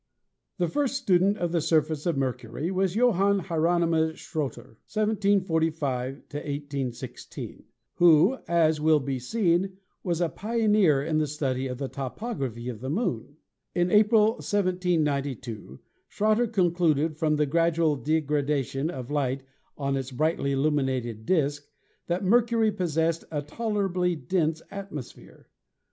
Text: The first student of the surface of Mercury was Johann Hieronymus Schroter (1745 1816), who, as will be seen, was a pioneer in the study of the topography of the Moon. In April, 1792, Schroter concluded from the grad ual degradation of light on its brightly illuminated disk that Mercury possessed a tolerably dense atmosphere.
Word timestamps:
The 0.57 0.67
first 0.67 0.95
student 0.97 1.37
of 1.37 1.51
the 1.51 1.61
surface 1.61 2.07
of 2.07 2.17
Mercury 2.17 2.71
was 2.71 2.95
Johann 2.95 3.37
Hieronymus 3.37 4.17
Schroter 4.17 4.79
(1745 4.89 6.13
1816), 6.31 7.65
who, 7.97 8.39
as 8.47 8.81
will 8.81 8.99
be 8.99 9.19
seen, 9.19 9.77
was 10.03 10.19
a 10.19 10.27
pioneer 10.27 11.03
in 11.03 11.19
the 11.19 11.27
study 11.27 11.67
of 11.67 11.77
the 11.77 11.87
topography 11.87 12.67
of 12.67 12.79
the 12.79 12.89
Moon. 12.89 13.37
In 13.75 13.91
April, 13.91 14.29
1792, 14.43 15.79
Schroter 16.09 16.47
concluded 16.51 17.15
from 17.15 17.35
the 17.35 17.45
grad 17.45 17.75
ual 17.75 18.03
degradation 18.03 18.89
of 18.89 19.11
light 19.11 19.43
on 19.77 19.95
its 19.95 20.09
brightly 20.09 20.53
illuminated 20.53 21.27
disk 21.27 21.67
that 22.07 22.23
Mercury 22.25 22.71
possessed 22.71 23.23
a 23.29 23.43
tolerably 23.43 24.15
dense 24.15 24.63
atmosphere. 24.71 25.47